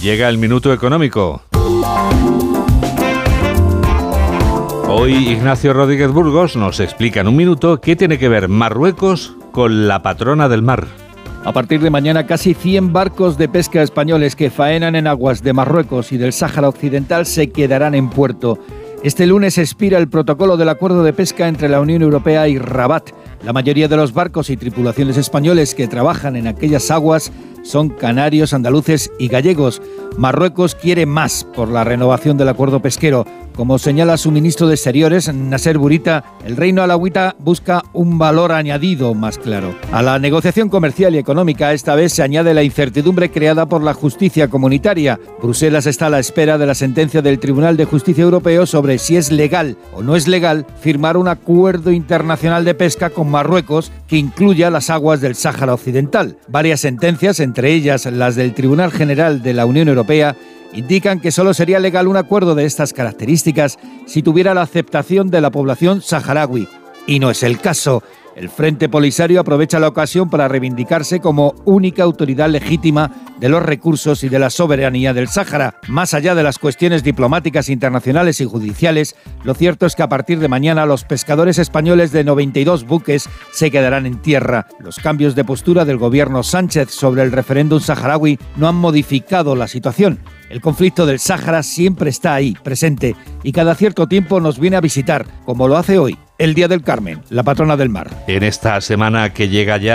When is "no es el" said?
67.18-67.58